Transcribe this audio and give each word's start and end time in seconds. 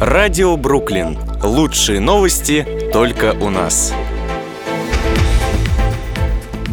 Радио 0.00 0.58
Бруклин. 0.58 1.16
Лучшие 1.42 2.00
новости 2.00 2.66
только 2.92 3.34
у 3.40 3.48
нас. 3.48 3.94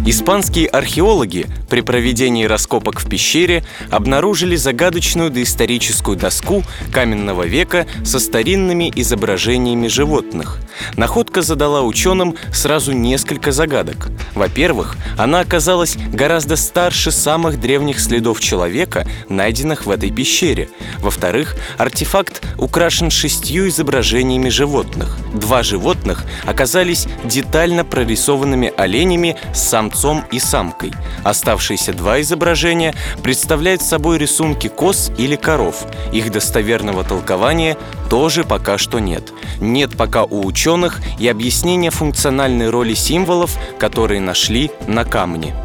Испанские 0.05 0.67
археологи 0.67 1.45
при 1.73 1.81
проведении 1.81 2.45
раскопок 2.45 2.99
в 2.99 3.09
пещере 3.09 3.63
обнаружили 3.89 4.55
загадочную 4.55 5.31
доисторическую 5.31 6.15
доску 6.15 6.61
каменного 6.91 7.47
века 7.47 7.87
со 8.05 8.19
старинными 8.19 8.93
изображениями 8.95 9.87
животных. 9.87 10.59
Находка 10.97 11.41
задала 11.41 11.81
ученым 11.81 12.35
сразу 12.53 12.91
несколько 12.91 13.51
загадок. 13.51 14.09
Во-первых, 14.35 14.97
она 15.17 15.39
оказалась 15.39 15.95
гораздо 15.95 16.57
старше 16.57 17.09
самых 17.09 17.59
древних 17.59 17.99
следов 17.99 18.39
человека, 18.39 19.07
найденных 19.27 19.87
в 19.87 19.89
этой 19.89 20.11
пещере. 20.11 20.69
Во-вторых, 20.99 21.55
артефакт 21.79 22.45
украшен 22.59 23.09
шестью 23.09 23.67
изображениями 23.67 24.49
животных. 24.49 25.17
Два 25.33 25.63
животных 25.63 26.23
оказались 26.45 27.07
детально 27.23 27.83
прорисованными 27.83 28.71
оленями 28.77 29.37
с 29.55 29.63
самцом 29.63 30.23
и 30.31 30.37
самкой. 30.37 30.91
Оставшиеся 31.23 31.62
два 31.93 32.21
изображения 32.21 32.93
представляют 33.23 33.81
собой 33.81 34.17
рисунки 34.17 34.67
коз 34.67 35.11
или 35.17 35.35
коров. 35.35 35.85
Их 36.11 36.31
достоверного 36.31 37.03
толкования 37.03 37.77
тоже 38.09 38.43
пока 38.43 38.77
что 38.77 38.99
нет. 38.99 39.31
Нет 39.59 39.95
пока 39.97 40.23
у 40.23 40.45
ученых 40.45 40.99
и 41.19 41.27
объяснения 41.27 41.89
функциональной 41.89 42.69
роли 42.69 42.93
символов, 42.93 43.57
которые 43.79 44.19
нашли 44.19 44.71
на 44.87 45.05
камне. 45.05 45.55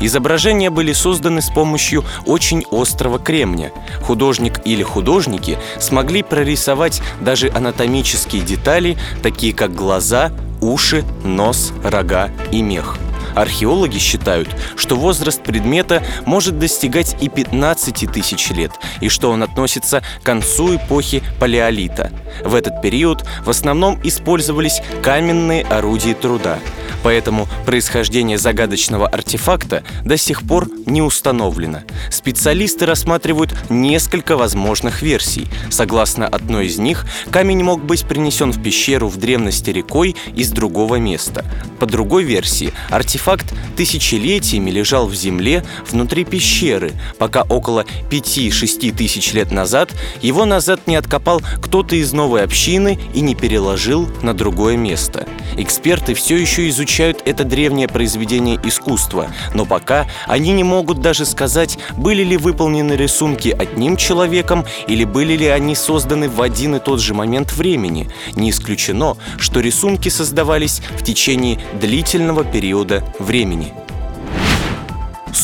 Изображения 0.00 0.70
были 0.70 0.92
созданы 0.92 1.42
с 1.42 1.50
помощью 1.50 2.04
очень 2.26 2.64
острого 2.70 3.18
кремня. 3.18 3.70
Художник 4.02 4.60
или 4.64 4.82
художники 4.82 5.58
смогли 5.78 6.22
прорисовать 6.22 7.02
даже 7.20 7.50
анатомические 7.50 8.42
детали, 8.42 8.96
такие 9.22 9.52
как 9.52 9.74
глаза, 9.74 10.32
уши, 10.60 11.04
нос, 11.24 11.72
рога 11.84 12.30
и 12.52 12.62
мех– 12.62 12.96
Археологи 13.40 13.98
считают, 13.98 14.48
что 14.76 14.96
возраст 14.96 15.42
предмета 15.42 16.02
может 16.26 16.58
достигать 16.58 17.16
и 17.20 17.28
15 17.28 18.10
тысяч 18.12 18.50
лет, 18.50 18.72
и 19.00 19.08
что 19.08 19.30
он 19.30 19.42
относится 19.42 20.02
к 20.20 20.24
концу 20.24 20.76
эпохи 20.76 21.22
Палеолита. 21.38 22.10
В 22.44 22.54
этот 22.54 22.82
период 22.82 23.24
в 23.44 23.50
основном 23.50 24.00
использовались 24.02 24.82
каменные 25.02 25.64
орудия 25.64 26.14
труда– 26.14 26.58
Поэтому 27.02 27.48
происхождение 27.64 28.38
загадочного 28.38 29.06
артефакта 29.06 29.84
до 30.04 30.16
сих 30.16 30.42
пор 30.42 30.68
не 30.86 31.00
установлено. 31.02 31.80
Специалисты 32.10 32.86
рассматривают 32.86 33.54
несколько 33.68 34.36
возможных 34.36 35.02
версий. 35.02 35.46
Согласно 35.70 36.26
одной 36.26 36.66
из 36.66 36.78
них, 36.78 37.06
камень 37.30 37.62
мог 37.62 37.84
быть 37.84 38.04
принесен 38.04 38.52
в 38.52 38.62
пещеру 38.62 39.08
в 39.08 39.16
древности 39.16 39.70
рекой 39.70 40.16
из 40.34 40.50
другого 40.50 40.96
места. 40.96 41.44
По 41.78 41.86
другой 41.86 42.24
версии, 42.24 42.72
артефакт 42.90 43.54
тысячелетиями 43.76 44.70
лежал 44.70 45.06
в 45.06 45.14
земле 45.14 45.64
внутри 45.88 46.24
пещеры, 46.24 46.92
пока 47.18 47.42
около 47.42 47.84
5-6 48.10 48.96
тысяч 48.96 49.32
лет 49.32 49.52
назад 49.52 49.90
его 50.20 50.44
назад 50.44 50.86
не 50.86 50.96
откопал 50.96 51.40
кто-то 51.62 51.94
из 51.94 52.12
новой 52.12 52.42
общины 52.42 52.98
и 53.14 53.20
не 53.20 53.34
переложил 53.34 54.08
на 54.22 54.34
другое 54.34 54.76
место. 54.76 55.28
Эксперты 55.56 56.14
все 56.14 56.36
еще 56.36 56.68
изучают 56.68 56.87
это 57.24 57.44
древнее 57.44 57.86
произведение 57.86 58.58
искусства, 58.62 59.28
но 59.54 59.66
пока 59.66 60.06
они 60.26 60.52
не 60.52 60.64
могут 60.64 61.00
даже 61.00 61.26
сказать, 61.26 61.78
были 61.96 62.22
ли 62.22 62.36
выполнены 62.36 62.94
рисунки 62.94 63.48
одним 63.48 63.96
человеком 63.96 64.64
или 64.86 65.04
были 65.04 65.36
ли 65.36 65.46
они 65.46 65.74
созданы 65.74 66.28
в 66.28 66.40
один 66.40 66.76
и 66.76 66.78
тот 66.78 67.00
же 67.00 67.14
момент 67.14 67.52
времени. 67.52 68.08
Не 68.34 68.50
исключено, 68.50 69.16
что 69.38 69.60
рисунки 69.60 70.08
создавались 70.08 70.80
в 70.98 71.04
течение 71.04 71.60
длительного 71.80 72.44
периода 72.44 73.04
времени. 73.18 73.72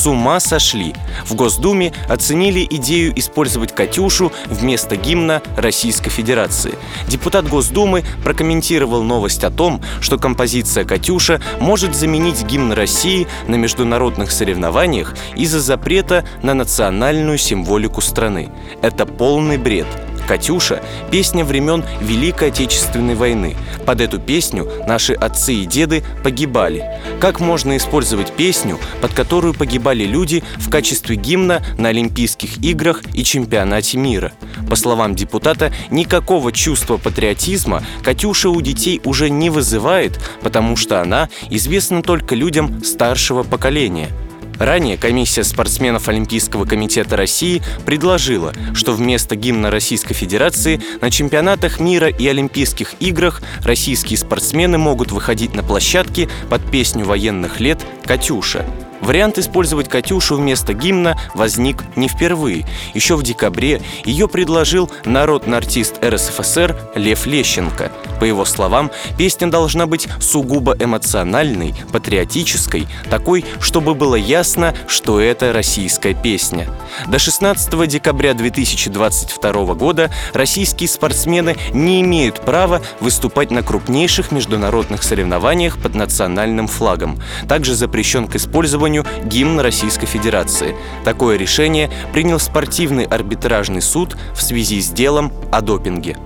С 0.05 0.07
ума 0.07 0.39
сошли. 0.39 0.95
В 1.25 1.35
Госдуме 1.35 1.95
оценили 2.11 2.67
идею 2.69 3.19
использовать 3.19 3.75
«Катюшу» 3.75 4.33
вместо 4.45 4.97
гимна 4.97 5.41
Российской 5.57 6.11
Федерации. 6.11 6.75
Депутат 7.09 7.49
Госдумы 7.49 8.05
прокомментировал 8.23 9.03
новость 9.03 9.45
о 9.45 9.51
том, 9.51 9.81
что 10.03 10.19
композиция 10.19 10.85
«Катюша» 10.85 11.41
может 11.59 11.95
заменить 11.95 12.45
гимн 12.45 12.73
России 12.73 13.27
на 13.49 13.55
международных 13.55 14.31
соревнованиях 14.31 15.15
из-за 15.37 15.61
запрета 15.61 16.27
на 16.43 16.53
национальную 16.53 17.39
символику 17.39 18.03
страны. 18.03 18.51
Это 18.83 19.07
полный 19.07 19.57
бред. 19.57 19.87
«Катюша»— 20.27 20.83
песня 21.11 21.45
времен 21.45 21.85
Великой 22.01 22.49
Отечественной 22.49 23.15
войны. 23.15 23.57
Под 23.87 24.01
эту 24.01 24.19
песню 24.19 24.71
наши 24.87 25.13
отцы 25.13 25.55
и 25.55 25.67
деды 25.67 26.03
погибали. 26.23 26.85
Как 27.21 27.41
можно 27.41 27.77
использовать 27.77 28.33
песню, 28.33 28.79
под 29.01 29.13
которую 29.13 29.55
погибали 29.55 30.05
люди 30.05 30.43
в 30.57 30.71
качестве 30.71 31.17
гимна 31.17 31.63
на 31.79 31.91
Олимпийских 31.91 32.59
играх 32.63 33.03
и 33.13 33.25
чемпионате 33.25 33.99
мира? 33.99 34.33
По 34.69 34.77
словам 34.77 35.15
депутата, 35.15 35.73
никакого 35.91 36.53
чувства 36.53 36.97
патриотизма 36.97 37.83
«Катюша» 38.03 38.49
у 38.49 38.61
детей 38.61 39.01
уже 39.05 39.29
не 39.29 39.51
вызывает, 39.51 40.19
потому 40.43 40.77
что 40.77 41.01
она 41.01 41.29
известна 41.51 42.03
только 42.03 42.35
людям 42.35 42.83
старшего 42.83 43.43
поколения– 43.43 44.09
Ранее 44.59 44.97
комиссия 44.97 45.45
спортсменов 45.45 46.09
Олимпийского 46.09 46.65
комитета 46.65 47.17
России 47.17 47.63
предложила, 47.85 48.53
что 48.75 48.93
вместо 48.93 49.37
гимна 49.37 49.71
Российской 49.71 50.15
Федерации 50.15 50.81
на 51.01 51.11
чемпионатах 51.11 51.81
мира 51.81 52.09
и 52.09 52.27
Олимпийских 52.27 52.95
играх 53.01 53.43
российские 53.63 54.19
спортсмены 54.19 54.79
могут 54.79 55.13
выходить 55.13 55.55
на 55.55 55.63
площадки 55.63 56.29
под 56.49 56.71
песню 56.71 57.05
военных 57.05 57.61
лет 57.61 57.81
«Катюша». 58.05 58.65
Вариант 59.05 59.37
использовать 59.37 59.91
«Катюшу» 59.91 60.37
вместо 60.37 60.73
гимна 60.73 61.19
возник 61.35 61.85
не 61.95 62.09
впервые. 62.09 62.67
Еще 62.95 63.17
в 63.17 63.23
декабре 63.23 63.83
ее 64.07 64.29
предложил 64.29 64.91
народный 65.05 65.59
артист 65.59 66.03
РСФСР 66.03 66.75
Лев 66.95 67.27
Лещенко. 67.27 67.93
По 68.19 68.25
его 68.25 68.47
словам, 68.47 68.91
песня 69.19 69.51
должна 69.51 69.87
быть 69.87 70.09
сугубо 70.21 70.75
эмоциональной, 70.79 71.75
патриотической, 71.93 72.89
такой, 73.11 73.45
чтобы 73.61 73.95
было 73.95 74.15
ясно, 74.15 74.75
что 74.87 75.21
это 75.21 75.53
российская 75.53 76.15
песня. 76.15 76.67
До 77.07 77.19
16 77.19 77.87
декабря 77.87 78.33
2022 78.33 79.75
года 79.75 80.11
российские 80.33 80.89
спортсмены 80.89 81.57
не 81.75 82.01
имеют 82.01 82.41
права 82.41 82.81
выступать 83.01 83.51
на 83.51 83.63
крупнейших 83.63 84.33
международных 84.33 85.03
соревнованиях 85.03 85.77
под 85.77 85.95
национальным 85.95 86.69
флагом. 86.69 87.21
Также 87.47 87.75
запрещен 87.75 88.29
к 88.29 88.37
использованию 88.37 88.94
исполнению 88.95 89.05
гимн 89.25 89.61
Российской 89.61 90.07
Федерации. 90.07 90.77
Такое 91.05 91.37
решение 91.37 91.91
принял 92.13 92.39
спортивный 92.39 93.05
арбитражный 93.05 93.83
суд 93.83 94.17
в 94.35 94.43
связи 94.43 94.81
с 94.81 94.91
делом 94.91 95.33
о 95.51 95.61
допинге. 95.61 96.17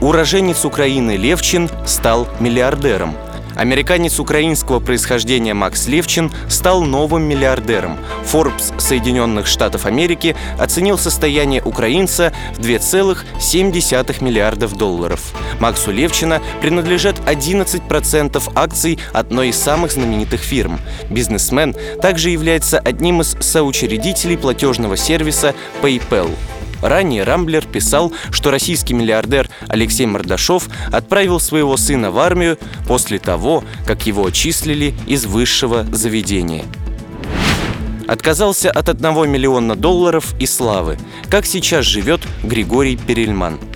Уроженец 0.00 0.64
Украины 0.64 1.16
Левчин 1.16 1.68
стал 1.86 2.28
миллиардером– 2.40 3.14
Американец 3.56 4.18
украинского 4.18 4.80
происхождения 4.80 5.54
Макс 5.54 5.86
Левчин 5.86 6.32
стал 6.48 6.82
новым 6.82 7.22
миллиардером. 7.22 7.98
Forbes 8.24 8.78
Соединенных 8.80 9.46
Штатов 9.46 9.86
Америки 9.86 10.36
оценил 10.58 10.98
состояние 10.98 11.62
украинца 11.62 12.32
в 12.56 12.60
2,7 12.60 14.24
миллиардов 14.24 14.76
долларов. 14.76 15.32
Максу 15.60 15.92
Левчина 15.92 16.42
принадлежат 16.60 17.16
11% 17.26 18.52
акций 18.54 18.98
одной 19.12 19.48
из 19.48 19.56
самых 19.56 19.92
знаменитых 19.92 20.40
фирм. 20.40 20.80
Бизнесмен 21.10 21.74
также 22.02 22.30
является 22.30 22.78
одним 22.78 23.20
из 23.20 23.36
соучредителей 23.40 24.36
платежного 24.36 24.96
сервиса 24.96 25.54
PayPal. 25.82 26.30
Ранее 26.84 27.24
Рамблер 27.24 27.64
писал, 27.66 28.12
что 28.30 28.50
российский 28.50 28.92
миллиардер 28.92 29.48
Алексей 29.68 30.04
Мордашов 30.04 30.68
отправил 30.92 31.40
своего 31.40 31.78
сына 31.78 32.10
в 32.10 32.18
армию 32.18 32.58
после 32.86 33.18
того, 33.18 33.64
как 33.86 34.06
его 34.06 34.26
отчислили 34.26 34.94
из 35.06 35.24
высшего 35.24 35.84
заведения. 35.84 36.64
Отказался 38.06 38.70
от 38.70 38.90
1 38.90 39.30
миллиона 39.30 39.76
долларов 39.76 40.34
и 40.38 40.44
славы. 40.44 40.98
Как 41.30 41.46
сейчас 41.46 41.86
живет 41.86 42.20
Григорий 42.42 42.98
Перельман– 42.98 43.58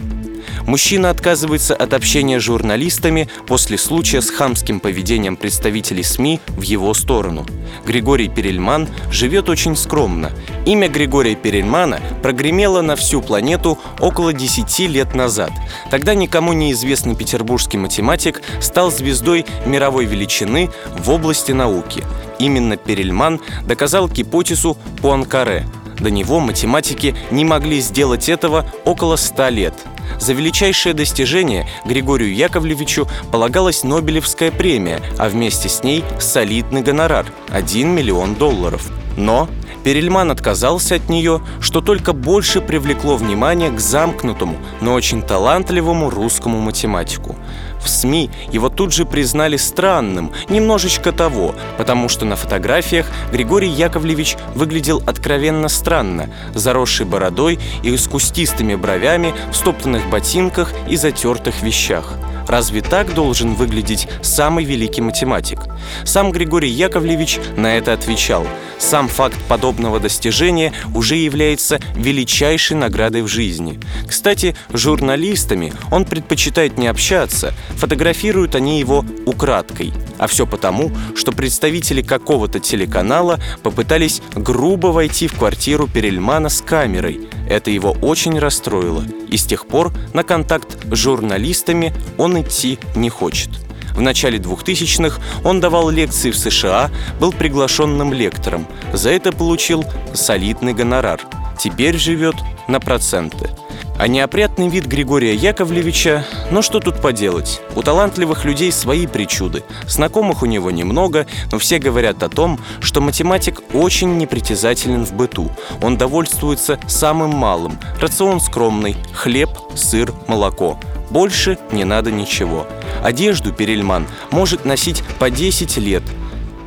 Мужчина 0.69 1.09
отказывается 1.09 1.75
от 1.75 1.95
общения 1.95 2.39
с 2.39 2.43
журналистами 2.43 3.31
после 3.47 3.79
случая 3.79 4.21
с 4.21 4.29
хамским 4.29 4.81
поведением 4.81 5.39
представителей 5.39 6.03
СМИ 6.03 6.41
в 6.49 6.61
его 6.61 6.93
сторону. 6.93 7.47
Григорий 7.87 8.29
Перельман 8.29 8.87
живет 9.11 9.49
очень 9.49 9.77
скромно. 9.77 10.31
Имя 10.67 10.91
Григория 10.91 11.37
Перельмана 11.37 12.03
прогремело 12.23 12.83
на 12.83 12.97
всю 12.97 13.23
планету 13.23 13.79
около 13.99 14.35
10 14.35 14.81
лет 14.91 15.15
назад. 15.15 15.53
Тогда 15.91 16.15
никому 16.15 16.53
неизвестный 16.53 17.17
петербургский 17.17 17.79
математик 17.79 18.43
стал 18.61 18.91
звездой 18.91 19.47
мировой 19.65 20.05
величины 20.05 20.69
в 20.99 21.09
области 21.09 21.53
науки. 21.53 22.05
Именно 22.39 22.77
Перельман 22.77 23.41
доказал 23.65 24.07
гипотезу 24.07 24.77
Пуанкаре– 25.01 25.67
До 25.99 26.11
него 26.11 26.41
математики 26.41 27.17
не 27.31 27.45
могли 27.45 27.81
сделать 27.81 28.29
этого 28.29 28.67
около 28.85 29.17
ста 29.17 29.51
лет. 29.51 29.75
За 30.21 30.33
величайшее 30.33 30.95
достижение 30.95 31.69
Григорию 31.85 32.35
Яковлевичу 32.35 33.09
полагалась 33.31 33.85
Нобелевская 33.85 34.51
премия, 34.51 35.01
а 35.19 35.29
вместе 35.29 35.69
с 35.69 35.83
ней 35.83 36.05
солидный 36.21 36.83
гонорар– 36.83 37.27
1 37.51 37.89
миллион 37.89 38.35
долларов. 38.35 38.91
Но 39.17 39.49
Перельман 39.85 40.31
отказался 40.31 40.97
от 40.97 41.09
нее, 41.09 41.41
что 41.61 41.81
только 41.81 42.13
больше 42.13 42.61
привлекло 42.61 43.17
внимание 43.17 43.71
к 43.71 43.81
замкнутому, 43.81 44.57
но 44.81 44.95
очень 44.95 45.23
талантливому 45.23 46.11
русскому 46.11 46.61
математику. 46.61 47.37
В 47.83 47.89
СМИ 47.89 48.31
его 48.53 48.69
тут 48.69 48.93
же 48.93 49.07
признали 49.07 49.57
странным, 49.57 50.33
немножечко 50.49 51.13
того, 51.13 51.55
потому 51.77 52.09
что 52.09 52.25
на 52.25 52.37
фотографиях 52.37 53.07
Григорий 53.33 53.71
Яковлевич 53.71 54.37
выглядел 54.55 55.03
откровенно 55.07 55.69
странно, 55.69 56.29
заросший 56.55 57.07
бородой 57.07 57.59
и 57.83 57.97
с 57.97 58.09
кустистыми 58.09 58.75
бровями, 58.75 59.33
в 59.51 59.57
стоптанных 59.99 60.11
ботинках 60.11 60.73
и 60.89 60.97
затертых 60.97 61.63
вещах– 61.63 62.15
Разве 62.49 62.81
так 62.81 63.13
должен 63.13 63.55
выглядеть 63.55 64.09
самый 64.23 64.65
великий 64.65 65.03
математик? 65.03 65.61
Сам 66.05 66.33
Григорий 66.33 66.71
Яковлевич 66.71 67.39
на 67.57 67.77
это 67.77 67.93
отвечал. 67.93 68.47
Сам 68.79 69.09
факт 69.09 69.37
подобного 69.49 70.01
достижения 70.01 70.73
уже 70.95 71.17
является 71.17 71.79
величайшей 71.95 72.79
наградой 72.79 73.21
в 73.21 73.29
жизни. 73.29 73.79
Кстати, 74.09 74.57
журналистами 74.73 75.75
он 75.91 76.07
предпочитает 76.07 76.79
не 76.79 76.87
общаться, 76.87 77.53
фотографируют 77.77 78.55
они 78.55 78.81
его 78.81 79.05
украдкой. 79.27 79.93
А 80.17 80.27
все 80.27 80.47
потому, 80.47 80.91
что 81.15 81.33
представители 81.33 82.01
какого-то 82.01 82.61
телеканала 82.61 83.39
попытались 83.63 84.23
грубо 84.35 84.87
войти 84.87 85.29
в 85.29 85.35
квартиру 85.35 85.87
Перельмана 85.87 86.49
с 86.49 86.63
камерой. 86.63 87.29
Это 87.49 87.71
его 87.71 87.93
очень 88.03 88.39
расстроило, 88.39 89.05
и 89.29 89.37
с 89.37 89.47
тех 89.47 89.67
пор 89.67 89.93
на 90.13 90.23
контакт 90.23 90.77
с 90.85 90.97
журналистами 90.97 91.95
он 92.19 92.41
идти 92.41 92.79
не 92.95 93.09
хочет. 93.09 93.49
В 93.95 94.01
начале 94.01 94.39
2000-х 94.39 95.21
он 95.43 95.59
давал 95.59 95.91
лекции 95.91 96.31
в 96.31 96.39
США, 96.39 96.91
был 97.19 97.33
приглашенным 97.33 98.13
лектором. 98.13 98.67
За 98.93 99.11
это 99.11 99.33
получил 99.33 99.85
солидный 100.15 100.75
гонорар. 100.75 101.21
Теперь 101.59 101.97
живет 101.97 102.37
на 102.69 102.81
проценты– 102.81 103.51
а 103.99 104.07
неопрятный 104.07 104.69
вид 104.69 104.87
Григория 104.87 105.35
Яковлевича, 105.35 106.25
ну 106.53 106.63
что 106.63 106.79
тут 106.79 107.03
поделать? 107.03 107.61
У 107.75 107.83
талантливых 107.83 108.45
людей 108.45 108.71
свои 108.71 109.09
причуды. 109.09 109.65
Знакомых 109.89 110.43
у 110.45 110.47
него 110.47 110.71
немного, 110.71 111.27
но 111.51 111.59
все 111.59 111.81
говорят 111.81 112.23
о 112.23 112.29
том, 112.29 112.61
что 112.81 113.01
математик 113.01 113.61
очень 113.75 114.17
непритязателен 114.17 115.05
в 115.05 115.15
быту. 115.15 115.51
Он 115.83 115.99
довольствуется 115.99 116.79
самым 116.87 117.31
малым. 117.31 117.77
Рацион 118.01 118.41
скромный– 118.41 118.97
хлеб, 119.13 119.51
сыр, 119.75 120.15
молоко. 120.29 120.79
Больше 121.11 121.59
не 121.73 121.85
надо 121.85 122.13
ничего. 122.13 122.69
Одежду 123.03 123.53
Перельман 123.53 124.07
может 124.31 124.65
носить 124.65 125.03
по 125.19 125.29
10 125.29 125.77
лет– 125.79 126.05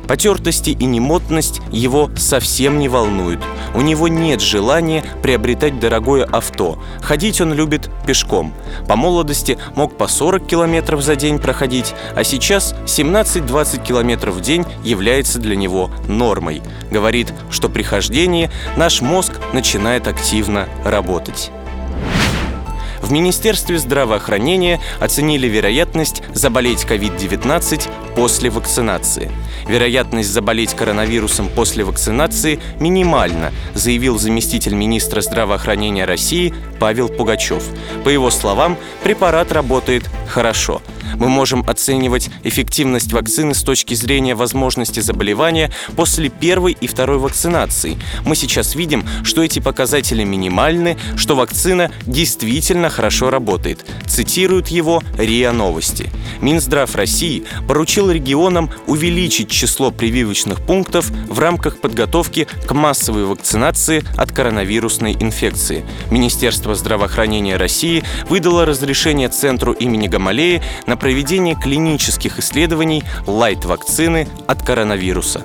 Потертости 0.06 0.70
и 0.70 0.84
немотность 0.84 1.60
его 1.70 2.10
совсем 2.16 2.78
не 2.78 2.88
волнуют. 2.88 3.40
У 3.74 3.80
него 3.80 4.08
нет 4.08 4.40
желания 4.40 5.04
приобретать 5.22 5.80
дорогое 5.80 6.24
авто. 6.24 6.78
Ходить 7.00 7.40
он 7.40 7.52
любит 7.52 7.90
пешком. 8.06 8.52
По 8.88 8.96
молодости 8.96 9.58
мог 9.74 9.96
по 9.96 10.08
40 10.08 10.46
километров 10.46 11.02
за 11.02 11.16
день 11.16 11.38
проходить, 11.38 11.94
а 12.14 12.24
сейчас 12.24 12.74
17-20 12.86 13.84
километров 13.84 14.36
в 14.36 14.40
день 14.40 14.64
является 14.84 15.38
для 15.38 15.56
него 15.56 15.90
нормой. 16.08 16.62
Говорит, 16.90 17.32
что 17.50 17.68
при 17.68 17.82
хождении 17.82 18.50
наш 18.76 19.00
мозг 19.00 19.32
начинает 19.52 20.06
активно 20.06 20.68
работать. 20.84 21.50
В 23.02 23.10
Министерстве 23.10 23.78
здравоохранения 23.78 24.80
оценили 25.00 25.48
вероятность 25.48 26.22
заболеть 26.32 26.84
COVID-19 26.84 28.14
после 28.14 28.48
вакцинации. 28.48 29.30
Вероятность 29.68 30.30
заболеть 30.30 30.74
коронавирусом 30.74 31.48
после 31.48 31.84
вакцинации 31.84 32.60
минимальна, 32.78 33.52
заявил 33.74 34.18
заместитель 34.18 34.74
министра 34.74 35.20
здравоохранения 35.20 36.04
России 36.04 36.54
Павел 36.78 37.08
Пугачев. 37.08 37.64
По 38.04 38.08
его 38.08 38.30
словам, 38.30 38.78
препарат 39.02 39.52
работает 39.52 40.08
хорошо– 40.28 40.80
мы 41.22 41.28
можем 41.28 41.62
оценивать 41.68 42.30
эффективность 42.42 43.12
вакцины 43.12 43.54
с 43.54 43.62
точки 43.62 43.94
зрения 43.94 44.34
возможности 44.34 44.98
заболевания 44.98 45.70
после 45.94 46.30
первой 46.30 46.72
и 46.72 46.88
второй 46.88 47.18
вакцинации. 47.18 47.96
Мы 48.26 48.34
сейчас 48.34 48.74
видим, 48.74 49.06
что 49.22 49.44
эти 49.44 49.60
показатели 49.60 50.24
минимальны, 50.24 50.98
что 51.14 51.36
вакцина 51.36 51.92
действительно 52.06 52.90
хорошо 52.90 53.30
работает. 53.30 53.86
Цитируют 54.04 54.66
его 54.66 55.00
РИА 55.16 55.52
Новости. 55.52 56.10
Минздрав 56.40 56.92
России 56.96 57.44
поручил 57.68 58.10
регионам 58.10 58.70
увеличить 58.88 59.48
число 59.48 59.92
прививочных 59.92 60.60
пунктов 60.66 61.08
в 61.28 61.38
рамках 61.38 61.80
подготовки 61.80 62.48
к 62.66 62.74
массовой 62.74 63.26
вакцинации 63.26 64.02
от 64.16 64.32
коронавирусной 64.32 65.12
инфекции. 65.12 65.84
Министерство 66.10 66.74
здравоохранения 66.74 67.56
России 67.56 68.02
выдало 68.28 68.66
разрешение 68.66 69.28
Центру 69.28 69.72
имени 69.72 70.08
Гамалеи 70.08 70.60
на 70.88 70.96
проведение 71.12 71.54
клинических 71.54 72.38
исследований 72.38 73.04
лайт-вакцины 73.26 74.26
от 74.48 74.62
коронавируса. 74.62 75.42